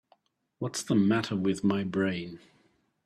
[0.57, 2.39] What's the matter with my brain?